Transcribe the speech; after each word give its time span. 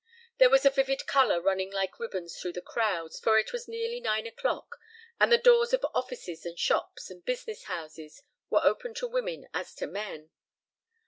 There 0.39 0.49
was 0.49 0.65
a 0.65 0.71
vivid 0.71 1.05
color 1.05 1.39
running 1.39 1.69
like 1.69 1.99
ribbons 1.99 2.35
through 2.35 2.53
the 2.53 2.61
crowds, 2.63 3.19
for 3.19 3.37
it 3.37 3.53
was 3.53 3.67
nearly 3.67 3.99
nine 3.99 4.25
o'clock 4.25 4.77
and 5.19 5.31
the 5.31 5.37
doors 5.37 5.73
of 5.73 5.85
offices 5.93 6.43
and 6.43 6.57
shops 6.57 7.11
and 7.11 7.23
business 7.23 7.65
houses 7.65 8.23
were 8.49 8.61
open 8.65 8.95
to 8.95 9.07
women 9.07 9.47
as 9.53 9.75
to 9.75 9.85
men. 9.85 10.31